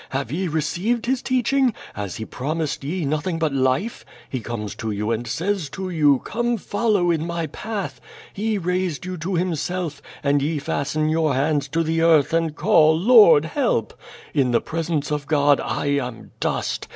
Have 0.09 0.31
ye 0.31 0.47
received 0.47 1.05
His 1.05 1.21
teaching? 1.21 1.75
Has 1.93 2.15
He 2.15 2.25
promisel 2.25 2.85
ye 2.85 3.05
nothing 3.05 3.37
but 3.37 3.53
life*' 3.53 4.03
He 4.31 4.39
comes 4.39 4.73
to 4.77 4.89
you 4.89 5.11
and 5.11 5.27
says 5.27 5.69
to 5.73 5.91
you: 5.91 6.17
'Come, 6.23 6.57
follow 6.57 7.11
in 7.11 7.23
my 7.27 7.45
path/ 7.45 8.01
He 8.33 8.57
raised 8.57 9.05
you 9.05 9.15
to 9.17 9.35
Himself, 9.35 10.01
and 10.23 10.41
ye 10.41 10.57
fasten 10.57 11.09
your 11.09 11.35
hands 11.35 11.67
to 11.67 11.83
the 11.83 12.01
earth, 12.01 12.33
and 12.33 12.55
call, 12.55 12.97
*Lord 12.99 13.45
help!' 13.45 13.93
In 14.33 14.49
the 14.49 14.59
presence 14.59 15.11
of 15.11 15.27
God 15.27 15.59
I 15.59 15.85
am 15.99 16.31
dust. 16.39 16.87